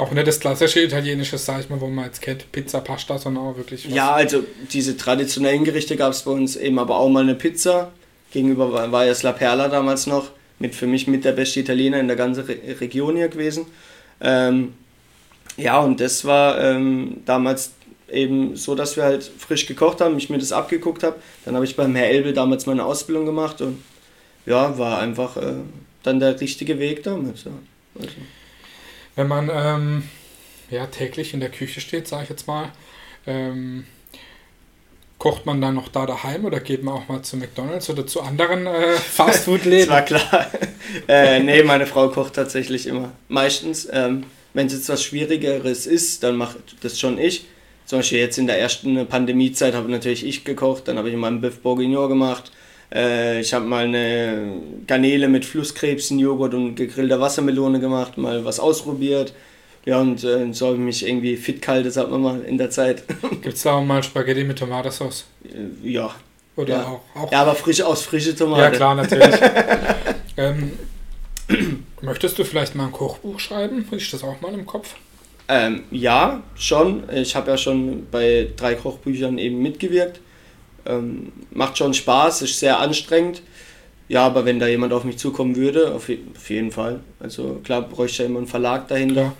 [0.00, 3.44] Auch nicht das klassische italienische, sag ich mal, wo man jetzt kennt, Pizza, Pasta, sondern
[3.44, 3.94] auch wirklich was.
[3.94, 7.92] Ja, also diese traditionellen Gerichte gab es bei uns eben aber auch mal eine Pizza.
[8.32, 12.00] Gegenüber war, war ja La Perla damals noch, mit für mich mit der beste Italiener
[12.00, 13.66] in der ganzen Re Region hier gewesen.
[14.22, 14.72] Ähm,
[15.58, 17.72] ja, und das war ähm, damals
[18.10, 21.16] eben so, dass wir halt frisch gekocht haben, ich mir das abgeguckt habe.
[21.44, 23.82] Dann habe ich beim Herr Elbe damals meine Ausbildung gemacht und
[24.46, 25.56] ja, war einfach äh,
[26.02, 27.44] dann der richtige Weg damals.
[27.44, 27.50] Ja.
[28.00, 28.14] Also,
[29.16, 30.02] Wenn man ähm,
[30.70, 32.72] ja, täglich in der Küche steht, sag ich jetzt mal,
[33.26, 33.84] ähm,
[35.18, 38.22] kocht man dann noch da daheim oder geht man auch mal zu McDonalds oder zu
[38.22, 39.90] anderen äh, Das Fastfood-Läden?
[39.90, 40.50] war klar.
[41.08, 43.12] äh, nee, meine Frau kocht tatsächlich immer.
[43.28, 47.46] Meistens, ähm, wenn es jetzt was Schwierigeres ist, dann mache das schon ich.
[47.84, 51.26] Zum Beispiel jetzt in der ersten Pandemiezeit habe natürlich ich gekocht, dann habe ich mal
[51.26, 52.50] einen Bœuf Bourguignon gemacht.
[52.92, 54.52] Äh, ich habe mal eine
[54.86, 59.32] Garnele mit Flusskrebsen, Joghurt und gegrillter Wassermelone gemacht, mal was ausprobiert.
[59.86, 62.70] Ja, und äh, so habe ich mich irgendwie fit gehalten, sagen wir mal, in der
[62.70, 63.04] Zeit.
[63.42, 65.24] Gibt es da auch mal Spaghetti mit Tomatensauce?
[65.44, 66.14] Äh, ja.
[66.56, 66.82] Oder ja.
[66.84, 67.32] auch, auch?
[67.32, 68.62] Ja, aber frisch aus frische Tomate.
[68.62, 69.34] Ja, klar, natürlich.
[70.36, 70.72] ähm,
[72.02, 73.86] möchtest du vielleicht mal ein Kochbuch schreiben?
[73.86, 74.94] Habe ich das auch mal im Kopf?
[75.48, 77.04] Ähm, ja, schon.
[77.12, 80.20] Ich habe ja schon bei drei Kochbüchern eben mitgewirkt.
[80.86, 83.42] Ähm, macht schon Spaß, ist sehr anstrengend.
[84.08, 87.00] Ja, aber wenn da jemand auf mich zukommen würde, auf, auf jeden Fall.
[87.20, 89.32] Also klar bräuchte ich ja immer einen Verlag dahinter.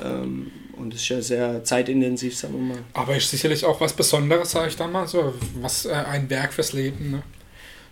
[0.00, 2.82] Ähm, und ist ja sehr zeitintensiv, sagen wir mal.
[2.94, 6.52] Aber ist sicherlich auch was Besonderes, sage ich dann mal, so was äh, ein Werk
[6.52, 7.10] fürs Leben.
[7.10, 7.22] Ne?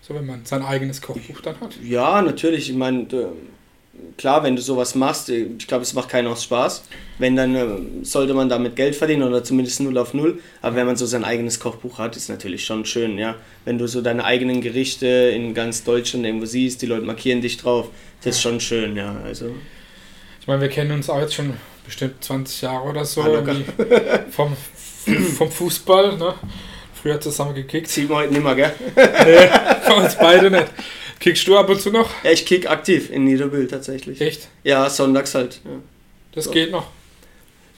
[0.01, 1.77] So wenn man sein eigenes Kochbuch dann hat.
[1.83, 2.71] Ja, natürlich.
[2.71, 3.07] Ich meine,
[4.17, 6.85] klar, wenn du sowas machst, ich glaube, es macht keinen aus Spaß.
[7.19, 10.41] Wenn, dann äh, sollte man damit Geld verdienen oder zumindest null auf null.
[10.63, 13.37] Aber wenn man so sein eigenes Kochbuch hat, ist natürlich schon schön, ja.
[13.65, 17.57] Wenn du so deine eigenen Gerichte in ganz Deutschland irgendwo siehst, die Leute markieren dich
[17.57, 17.89] drauf,
[18.23, 19.17] das ist schon schön, ja.
[19.25, 19.55] Also.
[20.41, 23.23] Ich meine, wir kennen uns auch jetzt schon bestimmt 20 Jahre oder so
[24.31, 24.57] vom,
[25.37, 26.35] vom Fußball, ne?
[26.95, 27.89] Früher zusammen gekickt.
[27.89, 28.73] Sieht man heute nicht mehr, gell?
[28.95, 29.49] Nee,
[29.91, 30.67] von uns beide nicht.
[31.21, 32.11] Kickst du ab und zu noch?
[32.25, 34.21] Ja, ich kick aktiv in Niederbild tatsächlich.
[34.21, 34.49] Echt?
[34.65, 35.61] Ja, sonntags halt.
[35.65, 35.71] Ja.
[36.33, 36.51] Das So.
[36.51, 36.89] geht noch.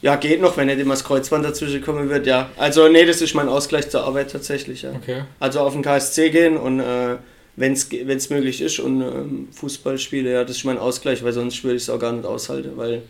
[0.01, 2.51] ja, geht noch, wenn nicht immer das Kreuzband dazwischen kommen wird, ja.
[2.57, 4.93] Also, nee, das ist mein Ausgleich zur Arbeit tatsächlich, ja.
[4.93, 5.25] Okay.
[5.41, 7.17] Also auf den KSC gehen und äh,
[7.57, 11.63] wenn es möglich ist und ähm, Fußball spiele, ja, das ist mein Ausgleich, weil sonst
[11.65, 13.03] würde ich es auch gar nicht aushalten, weil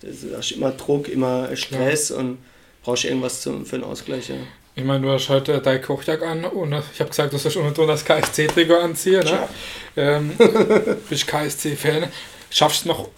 [0.00, 2.38] das ist immer Druck, immer Stress und
[2.82, 4.36] brauchst irgendwas zum, für einen Ausgleich, ja.
[4.74, 7.86] Ich meine, du hast heute dein Kochjack an und ich habe gesagt, du sollst unten
[7.86, 9.22] das KSC-Trikot anziehen.
[9.22, 9.48] Ne?
[9.96, 10.32] Ähm,
[11.10, 12.06] bist KSC-Fan.
[12.48, 13.08] Schaffst du noch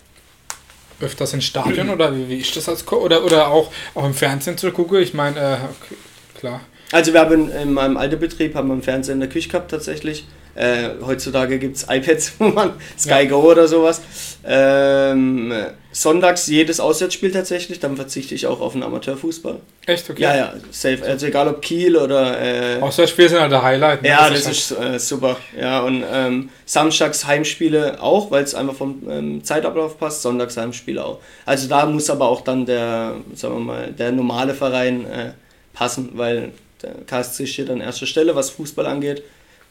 [1.01, 4.15] öfters ins Stadion oder wie, wie ist das als Ko oder, oder auch, auch im
[4.15, 5.01] Fernsehen zu gucken?
[5.01, 5.97] Ich meine, äh, okay,
[6.39, 6.61] klar.
[6.91, 9.71] Also wir haben in meinem alten Betrieb haben wir einen Fernseher in der Küche gehabt
[9.71, 10.27] tatsächlich.
[10.55, 13.25] Äh, heutzutage gibt es iPads, wo man Sky Ja.
[13.25, 14.01] Go oder sowas.
[14.47, 15.53] Ähm,
[15.91, 19.57] sonntags jedes Auswärtsspiel tatsächlich, dann verzichte ich auch auf den Amateurfußball.
[19.87, 20.23] Echt, okay.
[20.23, 21.03] Ja, ja, safe.
[21.05, 24.03] Also egal ob Kiel oder äh, Auswärtsspiele sind halt der Highlight.
[24.03, 24.09] ne?
[24.09, 25.37] Ja, das halt- ist äh, super.
[25.59, 31.05] Ja, und ähm, samstags Heimspiele auch, weil es einfach vom ähm, Zeitablauf passt, sonntags Heimspiele
[31.05, 31.19] auch.
[31.47, 35.33] Also da muss aber auch dann der, sagen wir mal, der normale Verein äh,
[35.73, 39.23] passen, weil der KSC steht an erster Stelle, was Fußball angeht.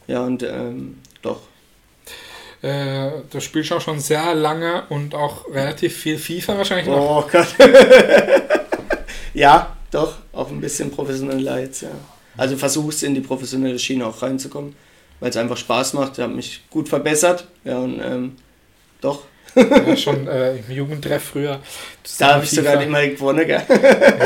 [0.07, 1.41] Ja, und ähm, doch.
[2.61, 7.25] Äh, du spielst auch schon sehr lange und auch relativ viel FIFA wahrscheinlich noch.
[7.25, 7.47] Oh Gott.
[9.33, 11.89] ja, doch, auch ein bisschen professioneller jetzt, ja.
[12.37, 14.75] Also versuchst in die professionelle Schiene auch reinzukommen,
[15.19, 16.13] weil es einfach Spaß macht.
[16.17, 17.47] Ich habe mich gut verbessert.
[17.63, 18.35] Ja, und ähm,
[19.01, 19.23] doch.
[19.55, 21.59] Ja, schon äh, im Jugendtreff früher.
[22.17, 22.61] Da habe ich FIFA.
[22.61, 23.61] sogar immer gewonnen, gell?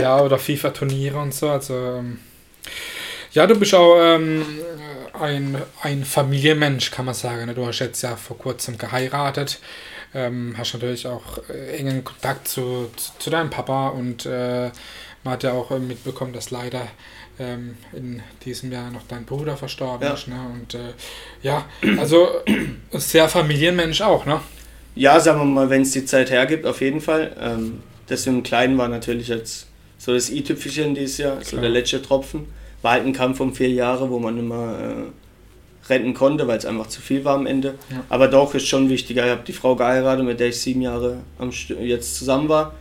[0.02, 1.50] Ja, oder FIFA-Turniere und so.
[1.50, 2.20] Also, ähm,
[3.38, 4.44] ja, du bist auch ähm,
[5.14, 7.46] ein, ein Familienmensch, kann man sagen.
[7.46, 7.54] ne?
[7.54, 9.60] Du hast jetzt ja vor kurzem geheiratet.
[10.16, 14.72] Ähm, hast natürlich auch äh, engen Kontakt zu, zu, zu deinem Papa und äh,
[15.24, 16.88] man hat ja auch äh, mitbekommen, dass leider
[17.40, 20.14] ähm, in diesem Jahr noch dein Bruder verstorben Ja.
[20.16, 20.28] ist.
[20.28, 20.40] Ne?
[20.54, 20.94] Und äh,
[21.44, 21.66] ja,
[22.00, 22.30] also
[22.94, 24.40] sehr Familienmensch auch, ne?
[24.96, 27.36] Ja, sagen wir mal, wenn es die Zeit hergibt, auf jeden Fall.
[27.40, 29.68] Ähm, das mit dem Kleinen war natürlich jetzt
[30.00, 31.62] so das i-Tüpfelchen dieses Jahr, so Klar.
[31.64, 32.48] der letzte Tropfen.
[32.88, 36.66] War halt ein Kampf um vier Jahre, wo man immer äh, retten konnte, weil es
[36.66, 37.76] einfach zu viel war am Ende.
[37.90, 38.06] Ja.
[38.08, 39.26] Aber doch ist schon wichtiger.
[39.26, 42.76] Ich habe die Frau geheiratet, mit der ich sieben Jahre am St jetzt zusammen war.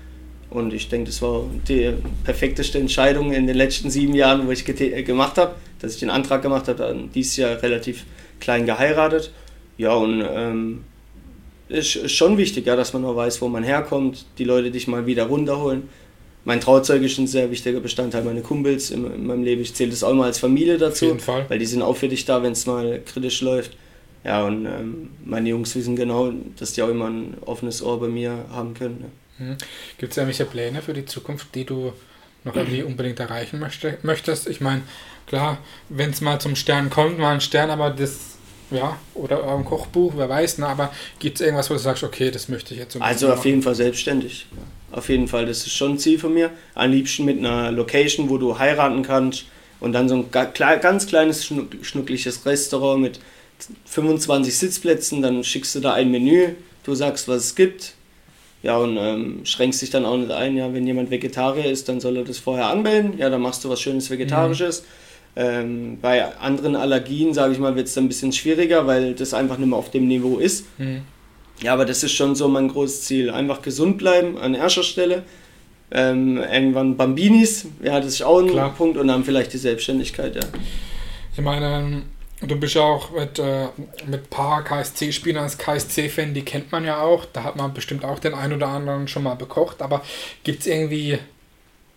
[0.48, 1.92] Und ich denke, das war die
[2.22, 6.10] perfekteste Entscheidung in den letzten sieben Jahren, wo ich äh, gemacht habe, dass ich den
[6.10, 8.04] Antrag gemacht habe, dann dieses Jahr relativ
[8.38, 9.32] klein geheiratet.
[9.76, 10.84] Ja, und ähm,
[11.68, 15.04] ist, schon wichtig, ja, dass man noch weiß, wo man herkommt, die Leute dich mal
[15.06, 15.88] wieder runterholen.
[16.46, 19.62] Mein Trauzeug ist ein sehr wichtiger Bestandteil meiner Kumpels in, in meinem Leben.
[19.62, 21.44] Ich zähle das auch mal als Familie Auf dazu, jeden Fall.
[21.48, 23.72] weil die sind auch für dich da, wenn es mal kritisch läuft.
[24.22, 28.06] Ja, und ähm, meine Jungs wissen genau, dass die auch immer ein offenes Ohr bei
[28.06, 29.06] mir haben können.
[29.40, 29.56] Ja.
[29.98, 31.92] Gibt es irgendwelche Pläne für die Zukunft, die du
[32.44, 34.48] noch irgendwie unbedingt erreichen möchte, möchtest?
[34.48, 34.82] Ich meine,
[35.26, 38.36] klar, wenn es mal zum Stern kommt, mal ein Stern, aber das,
[38.70, 40.68] ja, oder ein Kochbuch, wer weiß, ne?
[40.68, 43.44] aber gibt es irgendwas, wo du sagst, okay, das möchte ich jetzt so Also auf
[43.44, 44.46] jeden Fall selbstständig.
[44.92, 46.50] Auf jeden Fall, das ist schon ein Ziel von mir.
[46.74, 49.44] Am liebsten mit einer Location, wo du heiraten kannst
[49.80, 53.20] und dann so ein ganz kleines, schnuck- schnuckliches Restaurant mit
[53.86, 56.50] 25 Sitzplätzen, dann schickst du da ein Menü,
[56.84, 57.94] du sagst, was es gibt.
[58.62, 62.00] Ja, und ähm, schränkst dich dann auch nicht ein, ja, wenn jemand Vegetarier ist, dann
[62.00, 63.16] soll er das vorher anmelden.
[63.18, 64.84] Ja, dann machst du was schönes Vegetarisches.
[65.36, 69.34] Ähm, bei anderen Allergien, sage ich mal, wird es dann ein bisschen schwieriger, weil das
[69.34, 70.64] einfach nicht mehr auf dem Niveau ist.
[70.78, 71.02] Mhm.
[71.62, 73.30] Ja, aber das ist schon so mein großes Ziel.
[73.30, 75.22] Einfach gesund bleiben an erster Stelle.
[75.90, 78.74] Ähm, irgendwann Bambinis, ja, das ist auch ein Klar.
[78.74, 78.96] Punkt.
[78.96, 80.42] Und dann vielleicht die Selbstständigkeit, ja.
[81.34, 82.02] Ich meine,
[82.42, 83.68] Du bist ja auch mit, äh,
[84.06, 87.24] mit ein paar KSC-Spielern als KSC-Fan, die kennt man ja auch.
[87.24, 89.80] Da hat man bestimmt auch den einen oder anderen schon mal bekocht.
[89.80, 90.02] Aber
[90.44, 91.18] gibt es irgendwie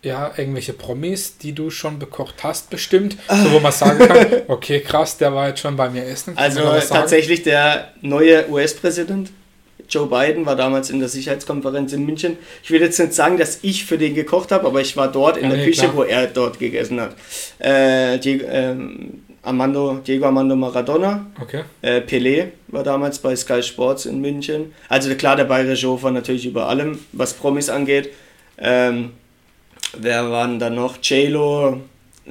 [0.02, 3.18] ja, irgendwelche Promis, die du schon bekocht hast, bestimmt?
[3.28, 6.36] So, wo man sagen kann, okay, krass, der war jetzt schon bei mir essen.
[6.36, 9.32] Kann Also tatsächlich der neue US-Präsident,
[9.90, 12.38] Joe Biden, war damals in der Sicherheitskonferenz in München.
[12.64, 15.38] Ich will jetzt nicht sagen, dass ich für den gekocht habe, aber ich war dort
[15.38, 15.96] in Ja, der nee, Küche, klar.
[15.96, 17.16] wo er dort gegessen hat.
[17.60, 21.64] Äh, die, ähm, Armando, Diego Armando Maradona, Okay.
[21.82, 24.74] äh, Pelé war damals bei Sky Sports in München.
[24.90, 28.10] Also klar, der bayerische Hof war natürlich über allem, was Promis angeht.
[28.58, 29.12] Ähm,
[29.98, 30.98] wer waren da noch?
[31.02, 31.80] J-Lo.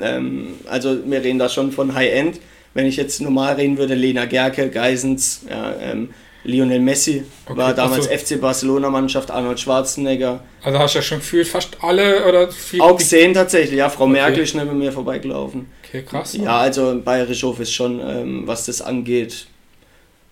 [0.01, 2.41] Ähm, also wir reden da schon von High-End.
[2.75, 6.11] Wenn ich jetzt normal reden würde, Lena Gerke, Geisens, ja, ähm,
[6.49, 10.41] Lionel Messi Okay, war damals ach FC Barcelona-Mannschaft, Arnold Schwarzenegger.
[10.63, 12.81] Also hast du ja schon gefühlt fast alle oder viel.
[12.81, 14.13] Auch gesehen tatsächlich, ja, Frau Okay.
[14.15, 15.71] Merkel ist neben mir vorbeigelaufen.
[15.85, 16.33] Okay, krass.
[16.35, 19.47] Ja, also Bayerisch Hof ist schon, ähm, was das angeht,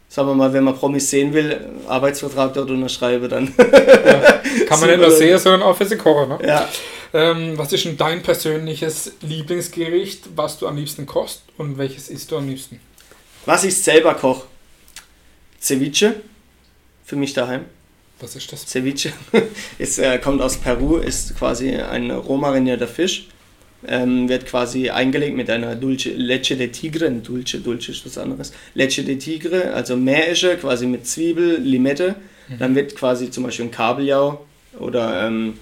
[0.09, 3.53] sagen wir mal, wenn man Promis sehen will, Arbeitsvertrag dort unterschreibe, dann.
[3.59, 3.65] Ja.
[4.67, 6.31] Kann man nicht nur sehen, sondern auch für sie kochen.
[6.31, 6.39] Ne?
[6.47, 6.69] ja.
[7.13, 12.31] Ähm, was ist denn dein persönliches Lieblingsgericht, was du am liebsten kochst und welches isst
[12.31, 12.81] du am liebsten?
[13.45, 14.43] Was ich selber koche,
[15.67, 16.15] Ceviche,
[17.05, 17.65] für mich daheim.
[18.21, 18.67] Was ist das?
[18.67, 19.13] Ceviche
[19.79, 23.29] ist, äh, kommt aus Peru, ist quasi ein rohmarinierter Fisch.
[23.87, 28.17] Ähm, wird quasi eingelegt mit einer Dulce, Leche de Tigre, ein Dulce, Dulce ist was
[28.17, 28.53] anderes.
[28.75, 32.17] Leche de Tigre, also Meeresche, quasi mit Zwiebel, Limette.
[32.59, 34.47] Dann wird quasi zum Beispiel ein Kabeljau
[34.79, 35.59] oder ähm,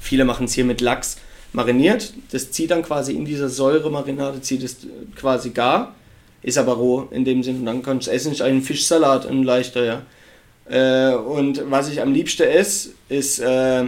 [0.00, 1.16] viele machen es hier mit Lachs
[1.52, 2.12] mariniert.
[2.30, 4.78] Das zieht dann quasi in dieser Säuremarinade, zieht es
[5.16, 5.94] quasi gar,
[6.44, 7.60] ist aber roh in dem Sinne.
[7.60, 10.02] Und dann kannst du es essen, ist ein Fischsalat, ein leichter, ja.
[10.66, 13.84] Äh, und was ich am liebsten esse, ist äh,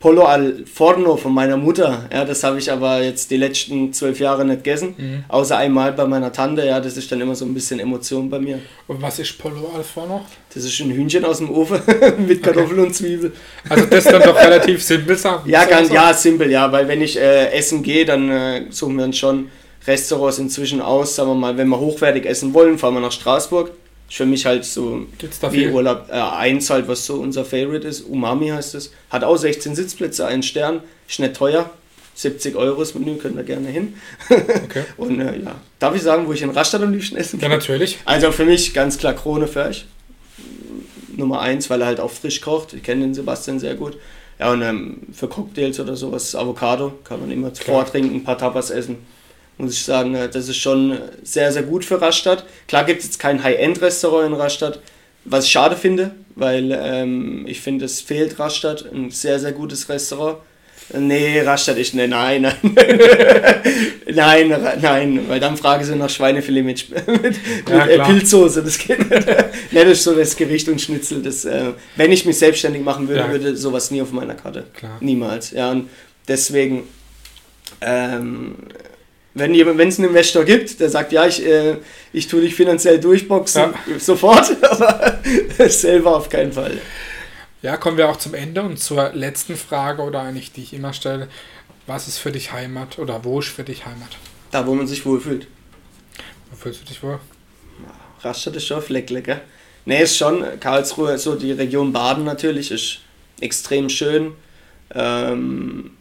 [0.00, 2.08] Polo al Forno von meiner Mutter.
[2.12, 4.94] Ja, das habe ich aber jetzt die letzten zwölf Jahre nicht gegessen.
[4.96, 5.24] Mhm.
[5.28, 6.64] Außer einmal bei meiner Tante.
[6.64, 8.60] Ja, das ist dann immer so ein bisschen Emotion bei mir.
[8.86, 10.24] Und was ist Polo al Forno?
[10.54, 11.80] Das ist ein Hühnchen aus dem Ofen
[12.26, 13.32] mit Kartoffeln und Zwiebel.
[13.68, 15.48] Also das ist dann doch relativ simpel sagen.
[15.50, 19.04] Ja, ganz, ja, simpel, ja, weil wenn ich äh, essen gehe, dann äh, suchen wir
[19.04, 19.48] uns schon
[19.88, 21.16] Restaurants inzwischen aus.
[21.16, 23.70] Sagen wir mal, wenn wir hochwertig essen wollen, fahren wir nach Straßburg.
[24.08, 25.72] Ist für mich halt so wie viel?
[25.72, 28.02] Urlaub äh, eins halt, was so unser Favorite ist.
[28.02, 28.92] Umami heißt es.
[29.10, 30.80] Hat auch 16 Sitzplätze, einen Stern.
[31.08, 31.70] Ist nicht teuer.
[32.14, 33.94] 70 Euro das Menü, könnt ihr gerne hin.
[34.64, 34.84] Okay.
[34.96, 37.58] Und äh, ja, darf ich sagen, wo ich in Rastatt am liebsten essen Ja, kann?
[37.58, 37.98] natürlich.
[38.04, 39.86] Also für mich ganz klar Krone Förch.
[41.16, 42.72] Nummer eins, weil er halt auch frisch kocht.
[42.74, 43.96] Ich kenne den Sebastian sehr gut.
[44.38, 48.70] Ja, und ähm, für Cocktails oder sowas, Avocado, kann man immer vortrinken, ein paar Tapas
[48.70, 48.96] essen.
[49.58, 52.44] Muss ich sagen, äh, das ist schon äh, sehr, sehr gut für Rastatt.
[52.68, 54.80] Klar gibt es jetzt kein High-End-Restaurant in Rastatt,
[55.24, 59.88] was ich schade finde, weil ähm, ich finde, es fehlt Rastatt, ein sehr, sehr gutes
[59.88, 60.38] Restaurant.
[60.96, 62.54] Nee, Rastatt ist ne, nein, nein.
[64.14, 67.36] nein, nein, weil dann frage sie nach Schweinefilet mit, mit, mit
[67.68, 67.98] Ja, äh.
[67.98, 68.62] Pilzsoße.
[68.62, 69.26] Das geht nicht.
[69.70, 71.22] nee, das ist so das Gericht und Schnitzel.
[71.22, 73.30] Das, äh, wenn ich mich selbstständig machen würde, Ja.
[73.30, 74.64] würde sowas nie auf meiner Karte.
[74.74, 74.96] Klar.
[75.00, 75.50] Niemals.
[75.50, 75.90] Ja, und
[76.26, 76.84] deswegen,
[77.82, 78.54] ähm,
[79.38, 81.76] wenn es einen Investor gibt, der sagt, ja, ich, äh,
[82.12, 85.18] ich tue dich finanziell durchboxen, sofort, aber
[85.68, 86.78] selber auf keinen Fall.
[87.62, 90.92] Ja, kommen wir auch zum Ende und zur letzten Frage oder eigentlich, die ich immer
[90.92, 91.28] stelle.
[91.86, 94.10] Was ist für dich Heimat oder wo ist für dich Heimat?
[94.50, 95.46] Da, wo man sich wohlfühlt.
[96.50, 97.18] Wo fühlst du dich wohl?
[98.22, 99.40] Rastatt ist schon Fleckle, gell?
[99.84, 100.44] Nee, ist schon.
[100.60, 103.00] Karlsruhe, so die Region Baden natürlich, ist
[103.40, 104.32] extrem schön.
[104.94, 105.92] Ähm,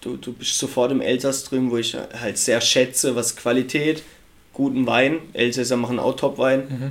[0.00, 4.02] du, du bist sofort im Elsass drüben, wo ich halt sehr schätze, was Qualität,
[4.52, 5.20] guten Wein.
[5.32, 6.60] Elsässer machen auch Top-Wein.
[6.68, 6.90] Mhm.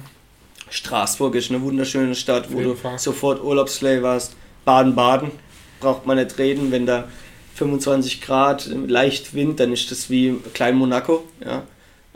[0.70, 3.00] Straßburg ist eine wunderschöne Stadt, wo du Fall.
[3.00, 4.36] sofort Urlaubsflavor hast.
[4.66, 5.32] Baden-Baden
[5.80, 7.08] braucht man nicht reden, wenn da
[7.56, 11.24] 25 Grad, leicht Wind, dann ist das wie Klein Monaco.
[11.44, 11.64] Ja.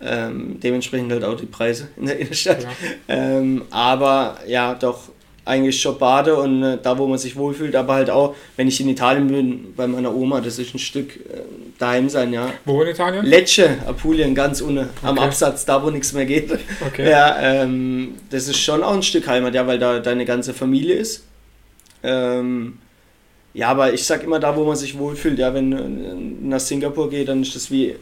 [0.04, 2.64] Ähm, dementsprechend halt auch die Preise in der Innenstadt.
[2.64, 2.70] Ja.
[3.08, 5.10] Ähm, aber ja, doch
[5.44, 8.80] eigentlich schon Bade und äh, da, wo man sich wohlfühlt, aber halt auch, wenn ich
[8.80, 11.42] in Italien bin, bei meiner Oma, das ist ein Stück äh,
[11.80, 12.54] daheim sein, ja.
[12.66, 13.26] Wo in Italien?
[13.26, 15.26] Lecce, Apulien, ganz unten am Okay.
[15.26, 16.52] Absatz, da wo nichts mehr geht.
[16.86, 17.10] Okay.
[17.10, 20.96] Ja, ähm, das ist schon auch ein Stück Heimat, ja, weil da deine ganze Familie
[20.96, 21.24] ist.
[22.04, 22.78] Ähm,
[23.54, 25.40] ja, aber ich sag immer da, wo man sich wohlfühlt.
[25.40, 27.96] Ja, wenn du nach Singapur geht, dann ist das wie,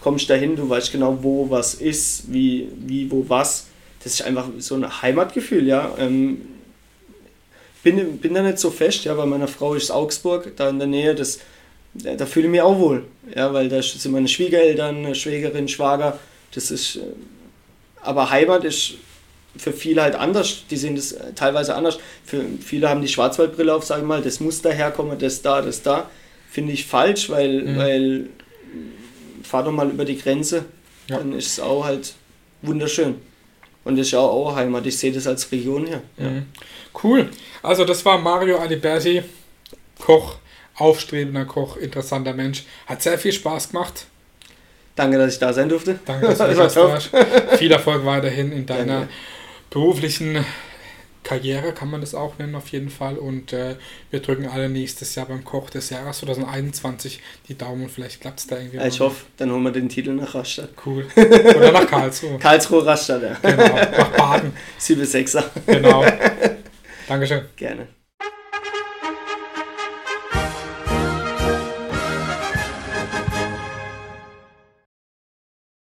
[0.00, 3.66] kommst dahin, du weißt genau, wo was ist, wie, wie, wo was.
[4.02, 5.94] Das ist einfach so ein Heimatgefühl, ja.
[5.98, 6.40] Ähm,
[7.86, 10.88] bin, bin da nicht so fest, ja, bei meiner Frau ist Augsburg, da in der
[10.88, 11.38] Nähe, das,
[11.94, 16.18] da, da fühle ich mich auch wohl, ja, weil da sind meine Schwiegereltern, Schwägerin, Schwager,
[16.52, 17.00] das ist, äh,
[18.02, 18.94] aber Heimat ist
[19.56, 21.98] für viele halt anders, die sehen das äh, teilweise anders.
[22.24, 25.80] Für viele haben die Schwarzwaldbrille auf, sage ich mal, das muss daherkommen, das da, das
[25.82, 26.10] da.
[26.50, 27.76] Finde ich falsch, weil, Mhm.
[27.78, 28.26] weil
[29.44, 30.64] fahr doch mal über die Grenze,
[31.08, 31.18] Ja.
[31.18, 32.14] dann ist es auch halt
[32.62, 33.14] wunderschön.
[33.86, 34.84] Und das ist auch, auch Heimat.
[34.86, 36.02] Ich sehe das als Region hier.
[36.18, 36.28] Ja.
[36.28, 36.46] Mhm.
[37.04, 37.30] Cool.
[37.62, 39.22] Also das war Mario Aliberti,
[40.00, 40.38] Koch,
[40.74, 42.64] aufstrebender Koch, interessanter Mensch.
[42.86, 44.06] Hat sehr viel Spaß gemacht.
[44.96, 46.00] Danke, dass ich da sein durfte.
[46.04, 46.44] Danke, dass du
[46.80, 47.10] da warst.
[47.58, 49.12] Viel Erfolg weiterhin in deiner Danke.
[49.70, 50.44] beruflichen
[51.26, 53.18] Karriere, kann man das auch nennen, auf jeden Fall.
[53.18, 53.74] Und äh,
[54.10, 58.38] wir drücken alle nächstes Jahr beim Koch des Jahres 2021 die Daumen und vielleicht klappt
[58.38, 58.76] es da irgendwie.
[58.86, 59.06] Ich mal.
[59.06, 60.70] hoffe, dann holen wir den Titel nach Rastatt.
[60.86, 61.04] Cool.
[61.16, 62.38] Oder nach Karlsruhe.
[62.40, 63.36] Karlsruhe Rastatt, ja.
[63.42, 63.74] Genau.
[63.74, 64.52] Nach Baden.
[64.80, 65.44] 7-6er.
[65.66, 66.04] Genau.
[67.08, 67.42] Dankeschön.
[67.56, 67.95] Gerne.